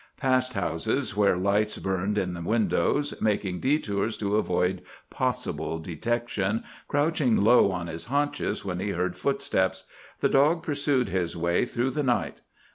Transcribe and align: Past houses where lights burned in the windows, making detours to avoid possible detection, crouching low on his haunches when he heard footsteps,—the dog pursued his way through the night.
Past 0.17 0.53
houses 0.53 1.15
where 1.15 1.37
lights 1.37 1.77
burned 1.77 2.17
in 2.17 2.33
the 2.33 2.41
windows, 2.41 3.13
making 3.21 3.59
detours 3.59 4.17
to 4.17 4.37
avoid 4.37 4.81
possible 5.11 5.77
detection, 5.77 6.63
crouching 6.87 7.37
low 7.37 7.71
on 7.71 7.85
his 7.85 8.05
haunches 8.05 8.65
when 8.65 8.79
he 8.79 8.89
heard 8.89 9.15
footsteps,—the 9.15 10.29
dog 10.29 10.63
pursued 10.63 11.09
his 11.09 11.37
way 11.37 11.67
through 11.67 11.91
the 11.91 12.01
night. 12.01 12.41